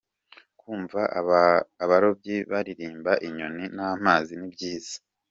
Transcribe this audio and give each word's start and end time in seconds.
Kumva 0.59 1.01
abarobyi 1.83 2.35
baririmba, 2.51 3.11
inyoni 3.27 3.63
n’amazi 3.75 4.33
ni 4.39 4.47
byiza. 4.53 4.95